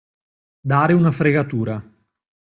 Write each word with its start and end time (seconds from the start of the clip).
Dare 0.71 0.93
una 0.93 1.11
fregatura. 1.11 1.79